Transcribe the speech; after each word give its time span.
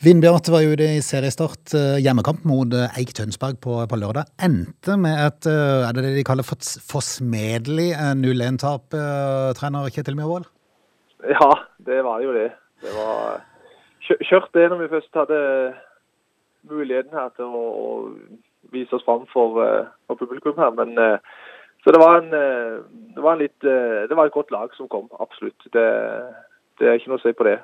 Vindbjart 0.00 0.48
var 0.48 0.64
ute 0.64 0.86
i 0.96 1.00
seriestart, 1.04 1.74
eh, 1.76 1.98
hjemmekamp 2.00 2.46
mot 2.48 2.72
eh, 2.72 2.94
Eik 2.96 3.10
Tønsberg 3.12 3.58
på, 3.60 3.74
på 3.84 3.98
lørdag. 4.00 4.30
Endte 4.40 4.94
med 4.96 5.12
et 5.26 5.48
eh, 5.50 5.82
er 5.84 5.92
det 5.92 6.04
det 6.06 6.12
de 6.14 6.24
kaller 6.24 6.46
for 6.48 6.56
forsmedelig 6.88 7.90
0-1-tap, 8.16 8.96
trener 9.58 9.92
Kjetil 9.92 10.16
Myrvold? 10.16 10.48
Ja, 11.28 11.50
det 11.84 12.00
var 12.08 12.24
jo 12.24 12.32
det. 12.32 12.48
Det 12.80 12.96
var 12.96 13.44
kjørt 14.24 14.48
det 14.56 14.70
når 14.72 14.80
vi 14.86 14.90
først 14.94 15.20
hadde 15.20 15.44
muligheten 16.72 17.20
her 17.20 17.28
til 17.36 17.52
å, 17.52 17.64
å 17.68 18.72
vise 18.72 18.96
oss 18.96 19.04
fram 19.04 19.28
for, 19.28 19.60
for, 20.08 20.16
publikum 20.16 20.56
her. 20.56 20.72
Men 20.80 20.96
så 21.84 21.92
det 21.92 22.00
var 22.00 22.22
en, 22.22 22.32
det 22.32 23.20
var 23.20 23.36
litt 23.36 23.60
Det 23.60 24.16
var 24.16 24.32
et 24.32 24.38
godt 24.38 24.48
lag 24.56 24.72
som 24.80 24.88
kom, 24.88 25.12
absolutt. 25.20 25.60
Det 25.76 25.90
det 26.80 26.88
er 26.88 26.96
ikke 26.96 27.12
noe 27.12 27.20
å 27.20 27.22
si 27.22 27.32
på 27.36 27.44
det. 27.46 27.58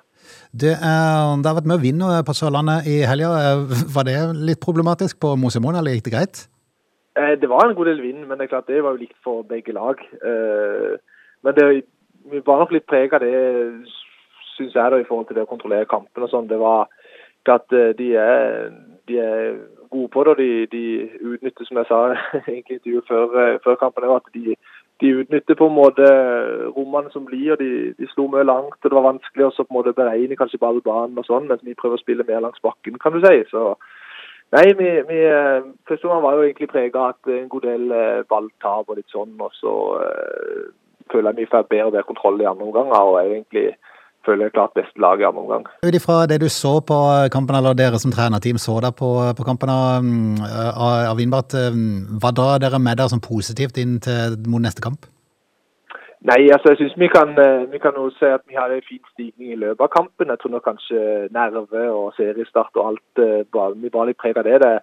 Det, 0.52 0.74
er, 0.76 1.32
det 1.40 1.48
har 1.48 1.56
vært 1.56 1.72
å 1.72 1.80
vinne 1.80 2.20
på 2.26 2.34
Sørlandet 2.36 2.88
i 2.90 2.98
helga. 3.08 3.56
Var 3.96 4.06
det 4.08 4.18
litt 4.50 4.60
problematisk 4.62 5.18
på 5.22 5.32
Mosemoen, 5.40 5.78
eller 5.80 5.96
gikk 5.96 6.08
det 6.08 6.14
greit? 6.14 6.42
Eh, 7.16 7.34
det 7.40 7.48
var 7.48 7.64
en 7.64 7.76
god 7.78 7.88
del 7.90 8.02
vind, 8.04 8.26
men 8.26 8.36
det 8.36 8.46
er 8.46 8.52
klart 8.54 8.68
det 8.68 8.82
var 8.84 8.96
jo 8.96 9.04
likt 9.04 9.16
for 9.24 9.46
begge 9.48 9.72
lag. 9.72 10.02
Eh, 10.30 10.96
men 11.46 11.56
det, 11.56 11.68
vi 12.32 12.42
var 12.44 12.60
nok 12.60 12.74
litt 12.76 12.88
preg 12.90 13.14
av 13.16 13.24
det, 13.24 13.32
syns 14.56 14.76
jeg, 14.76 14.90
da, 14.92 15.00
i 15.00 15.08
forhold 15.08 15.30
til 15.30 15.38
det 15.38 15.46
å 15.46 15.52
kontrollere 15.52 15.88
kampen 15.88 16.26
og 16.26 16.32
sånn. 16.32 16.50
Det 16.50 16.60
var 16.60 16.90
at 17.48 17.72
eh, 17.72 17.94
de 17.96 18.10
er, 18.20 18.68
de 19.08 19.20
er 19.22 19.56
gode 19.88 20.10
på 20.12 20.26
det, 20.26 20.34
og 20.34 20.42
de, 20.42 20.50
de 20.74 20.84
utnytter, 21.32 21.68
som 21.68 21.80
jeg 21.80 21.88
sa 21.88 22.00
egentlig 22.50 22.80
intervjuet 22.80 23.08
før, 23.08 23.60
før 23.64 23.80
kampen, 23.80 24.10
at 24.12 24.32
de 24.34 24.58
de 25.00 25.12
utnytter 25.20 25.58
på 25.58 25.66
en 25.68 25.76
måte 25.76 26.06
rommene 26.76 27.10
som 27.12 27.26
blir. 27.28 27.52
og 27.52 27.60
de, 27.60 27.92
de 27.98 28.08
slo 28.12 28.28
mye 28.32 28.46
langt. 28.46 28.78
og 28.82 28.88
Det 28.90 28.96
var 28.96 29.10
vanskelig 29.10 29.46
også 29.46 29.64
på 29.64 29.74
en 29.74 29.78
måte 29.80 29.96
beregne 29.96 30.38
kanskje 30.38 30.62
ballbanen 30.62 31.18
og 31.20 31.28
sånn, 31.28 31.48
mens 31.50 31.64
vi 31.66 31.76
prøver 31.76 32.00
å 32.00 32.04
spille 32.04 32.26
mer 32.28 32.40
langs 32.44 32.62
bakken, 32.64 32.98
kan 33.02 33.16
du 33.16 33.20
si. 33.24 33.44
Så 33.52 33.74
Nei, 34.54 34.68
vi, 34.78 34.88
vi 35.08 35.20
første 35.88 36.06
gang 36.06 36.20
var 36.22 36.36
jo 36.36 36.44
egentlig 36.44 36.68
prega 36.70 37.00
av 37.02 37.16
at 37.16 37.30
en 37.34 37.48
god 37.50 37.64
del 37.66 37.88
eh, 37.90 38.20
balltap 38.30 38.86
og 38.86 38.98
litt 39.00 39.10
sånn. 39.10 39.32
Og 39.42 39.50
så 39.58 39.72
øh, 40.04 40.68
føler 41.10 41.32
jeg 41.32 41.40
vi 41.40 41.48
får 41.50 41.66
bedre 41.66 41.88
og 41.88 41.96
bedre 41.96 42.06
kontroll 42.06 42.38
i 42.40 42.46
andre 42.46 42.68
omganger. 42.68 43.10
og 43.10 43.18
egentlig 43.24 43.72
føler 44.26 44.52
klart 44.54 44.74
beste 44.76 45.00
lag 45.02 45.20
i 45.20 45.26
andre 45.28 45.42
omgang. 45.44 45.66
Ut 45.86 45.98
ifra 45.98 46.24
det 46.30 46.40
du 46.42 46.48
så 46.52 46.78
på 46.84 46.98
kampen, 47.32 47.58
eller 47.58 47.76
dere 47.78 48.00
som 48.02 48.14
trenerteam 48.14 48.58
så 48.60 48.78
der 48.84 48.94
på, 48.96 49.10
på 49.38 49.46
kampen 49.46 49.72
av, 49.72 50.08
av 51.10 51.16
Vinbart, 51.20 51.56
hva 52.22 52.32
drar 52.34 52.62
dere 52.62 52.80
med 52.82 52.98
dere 52.98 53.12
som 53.12 53.22
positivt 53.22 53.78
inn 53.82 54.00
til, 54.04 54.40
mot 54.50 54.62
neste 54.62 54.84
kamp? 54.84 55.08
Nei, 56.26 56.48
altså 56.50 56.72
jeg 56.72 56.80
synes 56.80 56.96
vi 56.98 57.08
kan, 57.12 57.36
vi 57.70 57.78
kan 57.78 57.98
også 58.00 58.18
se 58.18 58.28
at 58.34 58.42
vi 58.50 58.56
har 58.58 58.72
en 58.72 58.86
fin 58.88 59.02
stigning 59.12 59.52
i 59.52 59.58
løpet 59.60 59.84
av 59.84 59.92
kampen. 59.94 60.32
Jeg 60.32 60.40
tror 60.42 60.54
nok 60.56 60.64
kanskje 60.66 61.02
nerve 61.30 61.82
og 61.92 62.16
seriestart 62.16 62.80
og 62.80 62.86
alt 62.88 63.20
Vi 63.82 63.92
bare 63.94 64.08
litt 64.08 64.18
preger 64.18 64.42
det. 64.42 64.58
det. 64.64 64.78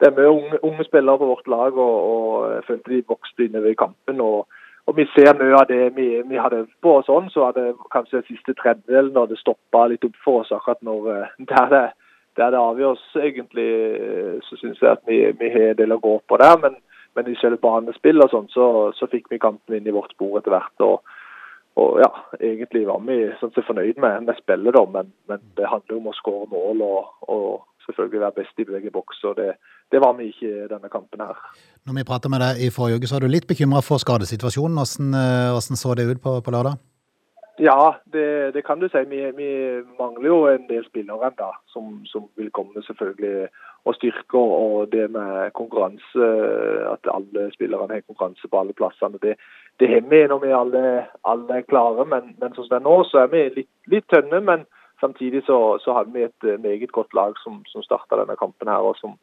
Det 0.00 0.10
er 0.10 0.16
mye 0.18 0.34
unge, 0.34 0.58
unge 0.66 0.84
spillere 0.84 1.18
på 1.18 1.30
vårt 1.30 1.48
lag, 1.48 1.78
og, 1.78 1.96
og 2.12 2.52
jeg 2.54 2.66
følte 2.68 2.92
de 2.92 3.02
vokste 3.08 3.46
innover 3.46 3.70
i 3.70 3.80
kampen. 3.84 4.20
og 4.20 4.48
og 4.86 4.96
Vi 4.96 5.06
ser 5.14 5.32
mye 5.38 5.56
av 5.56 5.68
det 5.68 5.94
vi, 5.96 6.08
vi 6.28 6.36
hadde 6.36 6.66
på 6.84 6.98
oss 6.98 7.06
sånn, 7.08 7.30
så 7.32 7.46
hadde 7.48 7.72
kanskje 7.92 8.18
den 8.20 8.26
siste 8.28 8.52
tredjedelen 8.58 9.14
når 9.16 9.30
det 9.30 9.40
stoppa 9.40 9.86
litt 9.88 10.04
opp 10.04 10.18
for 10.24 10.42
oss 10.42 10.52
akkurat 10.52 10.82
når 10.84 11.08
eh, 11.14 11.36
der 11.52 11.70
det, 11.72 11.84
der 12.36 12.52
det 12.52 12.60
avgjøres, 12.60 13.04
egentlig, 13.16 13.68
eh, 13.96 14.34
så 14.44 14.60
syns 14.60 14.82
jeg 14.82 14.92
at 14.92 15.04
vi, 15.08 15.22
vi, 15.40 15.52
har 15.54 15.70
en 15.72 15.80
del 15.80 15.96
å 15.96 16.02
gå 16.04 16.18
på 16.28 16.40
der. 16.42 16.58
Men, 16.60 16.76
men 17.16 17.30
i 17.30 17.36
selve 17.40 17.62
banespill 17.62 18.20
og 18.20 18.32
sånn, 18.32 18.48
så, 18.52 18.66
så, 18.98 19.08
fikk 19.08 19.30
vi 19.32 19.40
kampen 19.40 19.78
inn 19.78 19.88
i 19.88 19.94
vårt 19.94 20.12
spor 20.16 20.40
etter 20.40 20.56
hvert. 20.56 20.88
og 20.88 21.14
og 21.74 21.96
ja, 21.98 22.10
egentlig 22.38 22.84
var 22.86 23.00
vi 23.02 23.16
sånn 23.40 23.50
fornøyd 23.56 23.96
med, 23.98 24.28
med 24.28 24.36
spillet, 24.38 24.76
da, 24.76 24.84
men, 24.86 25.08
men, 25.26 25.40
det 25.58 25.66
handler 25.66 25.96
om 25.96 26.06
å 26.06 26.12
skåre 26.14 26.46
mål 26.52 26.84
og, 26.86 27.08
og, 27.34 27.64
selvfølgelig 27.86 28.20
være 28.24 28.38
best 28.40 28.58
i 28.58 28.68
begge 28.68 28.90
bokser. 28.94 29.36
Det, 29.38 29.50
det 29.92 30.00
var 30.04 30.16
vi 30.18 30.30
ikke 30.32 30.48
i 30.48 30.70
denne 30.72 30.90
kampen 30.92 31.20
her. 31.20 31.36
Når 31.86 31.98
vi 31.98 32.08
pratet 32.08 32.32
med 32.32 32.42
deg 32.44 32.64
i 32.66 32.72
forrige 32.74 32.98
uke, 32.98 33.10
så 33.10 33.18
var 33.18 33.26
du 33.26 33.34
litt 33.34 33.50
bekymra 33.50 33.84
for 33.84 34.02
skadesituasjonen. 34.02 34.80
Hvordan, 34.80 35.14
eh, 35.20 35.52
hvordan, 35.54 35.80
så 35.82 35.94
det 35.94 36.10
ut 36.10 36.24
på, 36.24 36.40
på 36.44 36.54
lørdag? 36.54 36.80
Ja, 37.58 37.94
det, 38.12 38.54
det, 38.54 38.64
kan 38.66 38.80
du 38.80 38.88
si. 38.88 38.98
Vi, 39.08 39.20
vi, 39.36 39.50
mangler 39.98 40.26
jo 40.26 40.38
en 40.50 40.66
del 40.68 40.82
spillere 40.88 41.30
ennå, 41.30 41.52
som, 41.70 42.00
som, 42.10 42.26
vil 42.36 42.50
komme 42.50 42.82
selvfølgelig 42.82 43.48
og 43.84 43.94
styrke. 43.94 44.38
Og 44.38 44.88
det 44.92 45.10
med 45.10 45.52
konkurranse, 45.54 46.30
at 46.94 47.12
alle 47.14 47.50
spillerne 47.54 47.94
har 47.94 48.08
konkurranse 48.08 48.48
på 48.50 48.60
alle 48.60 48.74
plassene. 48.74 49.22
Det, 49.22 49.36
det 49.80 49.88
har 49.92 50.02
vi 50.10 50.26
når 50.26 50.42
vi 50.42 50.56
alle, 50.62 50.82
alle 51.24 51.60
er 51.60 51.68
klare, 51.70 52.06
men, 52.06 52.34
men 52.40 52.54
som 52.54 52.66
det 52.70 52.80
er 52.80 52.88
nå, 52.88 52.96
så 53.10 53.22
er 53.22 53.30
vi 53.30 53.44
litt, 53.60 53.70
litt 53.86 54.08
tønne. 54.10 54.40
men 54.40 54.66
Samtidig 55.04 55.42
så, 55.44 55.58
så 55.84 55.92
hadde 55.96 56.12
vi 56.16 56.24
et 56.24 56.48
eh, 56.48 56.60
meget 56.60 56.92
godt 56.92 57.12
lag 57.14 57.36
som, 57.44 57.60
som 57.68 57.82
starta 57.84 58.16
denne 58.20 58.36
kampen 58.40 58.70
her. 58.72 58.80
og 58.88 58.96
som 58.96 59.18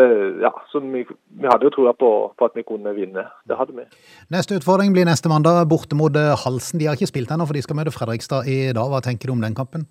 uh, 0.00 0.30
ja, 0.42 0.50
så 0.70 0.80
vi, 0.80 1.04
vi, 1.40 1.46
hadde 1.46 1.68
jo 1.68 1.74
troa 1.76 1.92
på, 1.92 2.10
på, 2.38 2.48
at 2.48 2.56
vi 2.58 2.64
kunne 2.66 2.94
vinne. 2.96 3.26
Det 3.48 3.58
hadde 3.58 3.76
vi. 3.76 3.86
Neste 4.34 4.58
utfordring 4.58 4.96
blir 4.96 5.06
neste 5.06 5.30
mandag 5.30 5.62
borte 5.70 5.98
mot 5.98 6.16
eh, 6.16 6.34
Halsen. 6.42 6.80
De 6.80 6.88
har 6.88 6.98
ikke 6.98 7.12
spilt 7.12 7.30
ennå, 7.30 7.46
for 7.46 7.54
de 7.56 7.62
skal 7.62 7.78
møte 7.78 7.94
Fredrikstad 7.94 8.50
i 8.50 8.58
dag. 8.74 8.90
Hva 8.90 9.02
tenker 9.04 9.30
du 9.30 9.36
om 9.36 9.46
den 9.46 9.54
kampen? 9.54 9.86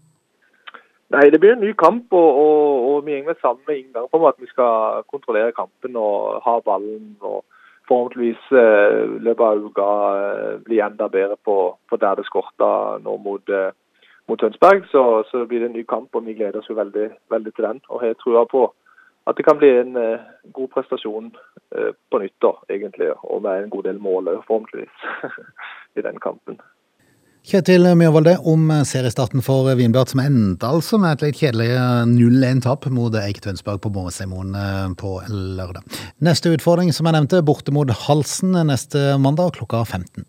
Nei, 1.16 1.30
Det 1.32 1.40
blir 1.40 1.56
en 1.56 1.64
ny 1.64 1.72
kamp, 1.80 2.12
og, 2.12 2.30
og, 2.44 2.86
og 2.90 3.06
vi 3.06 3.20
går 3.22 3.30
med 3.30 3.40
samme 3.40 3.78
inngang 3.78 4.10
på 4.12 4.24
at 4.28 4.42
vi 4.42 4.52
skal 4.52 5.06
kontrollere 5.08 5.56
kampen 5.56 5.96
og 5.96 6.42
ha 6.44 6.58
ballen. 6.66 7.16
og 7.22 7.46
Forhåpentligvis 7.88 8.52
uh, 8.52 9.16
løpet 9.22 9.48
av 9.48 9.64
uka 9.64 9.90
bli 10.68 10.84
enda 10.84 11.08
bedre 11.08 11.40
på, 11.46 11.58
på 11.88 12.04
der 12.04 12.20
det 12.20 12.28
skorter 12.28 13.00
nå 13.06 13.16
mot, 13.22 13.56
mot 14.30 14.40
Tønsberg, 14.40 14.86
så, 14.92 15.24
så, 15.30 15.46
blir 15.46 15.62
det 15.62 15.70
en 15.70 15.78
ny 15.78 15.84
kamp. 15.90 16.16
og 16.16 16.26
Vi 16.26 16.34
gleder 16.34 16.60
oss 16.60 16.70
jo 16.70 16.78
veldig, 16.80 17.10
veldig 17.30 17.54
til 17.54 17.68
den. 17.68 17.82
og 17.90 18.02
har 18.02 18.18
trua 18.22 18.46
på 18.52 18.68
at 19.26 19.38
det 19.38 19.46
kan 19.46 19.58
bli 19.58 19.72
en 19.74 19.98
eh, 19.98 20.26
god 20.54 20.70
prestasjon 20.74 21.32
eh, 21.76 21.92
på 22.12 22.22
nytt, 22.22 22.38
da, 22.46 22.54
egentlig. 22.70 23.10
Og 23.24 23.42
med 23.42 23.64
en 23.64 23.74
god 23.74 23.84
del 23.90 24.00
mål 24.00 24.30
forhåpentligvis 24.48 24.98
i 25.98 26.06
den 26.06 26.20
kampen. 26.22 26.60
Kjetil 27.46 27.86
Mjøvolde 27.94 28.40
om 28.50 28.72
seriestarten 28.90 29.44
for 29.46 29.68
Vinbjart, 29.78 30.10
som 30.10 30.22
endte 30.24 30.66
altså 30.66 30.98
med 30.98 31.14
et 31.14 31.28
litt 31.28 31.42
kjedelig 31.44 31.68
0-1-tap 32.10 32.88
mot 32.90 33.14
Eik 33.22 33.38
Tønsberg 33.44 33.84
på 33.84 33.92
Måsemoen 33.94 34.56
eh, 34.58 34.88
på 34.98 35.20
lørdag. 35.30 35.86
Neste 36.26 36.56
utfordring, 36.56 36.90
som 36.94 37.06
jeg 37.06 37.18
nevnte, 37.18 37.44
borte 37.46 37.74
mot 37.76 37.94
Halsen 38.08 38.58
neste 38.66 39.12
mandag 39.22 39.54
klokka 39.60 39.84
15. 39.86 40.26